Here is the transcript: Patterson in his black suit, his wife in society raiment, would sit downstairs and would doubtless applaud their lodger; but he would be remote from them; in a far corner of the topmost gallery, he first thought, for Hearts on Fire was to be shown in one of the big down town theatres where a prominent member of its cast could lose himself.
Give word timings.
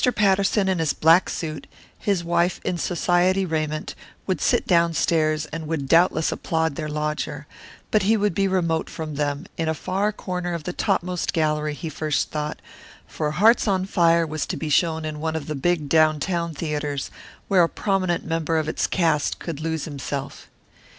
Patterson 0.15 0.67
in 0.67 0.79
his 0.79 0.93
black 0.93 1.29
suit, 1.29 1.67
his 1.99 2.23
wife 2.23 2.59
in 2.63 2.79
society 2.79 3.45
raiment, 3.45 3.93
would 4.25 4.41
sit 4.41 4.65
downstairs 4.65 5.45
and 5.53 5.67
would 5.67 5.87
doubtless 5.87 6.31
applaud 6.31 6.75
their 6.75 6.89
lodger; 6.89 7.45
but 7.91 8.01
he 8.01 8.17
would 8.17 8.33
be 8.33 8.47
remote 8.47 8.89
from 8.89 9.13
them; 9.13 9.45
in 9.57 9.69
a 9.69 9.75
far 9.75 10.11
corner 10.11 10.55
of 10.55 10.63
the 10.63 10.73
topmost 10.73 11.33
gallery, 11.33 11.75
he 11.75 11.87
first 11.87 12.31
thought, 12.31 12.59
for 13.05 13.29
Hearts 13.29 13.67
on 13.67 13.85
Fire 13.85 14.25
was 14.25 14.47
to 14.47 14.57
be 14.57 14.69
shown 14.69 15.05
in 15.05 15.19
one 15.19 15.35
of 15.35 15.45
the 15.45 15.53
big 15.53 15.87
down 15.87 16.19
town 16.19 16.55
theatres 16.55 17.11
where 17.47 17.61
a 17.61 17.69
prominent 17.69 18.25
member 18.25 18.57
of 18.57 18.67
its 18.67 18.87
cast 18.87 19.37
could 19.37 19.59
lose 19.61 19.85
himself. 19.85 20.49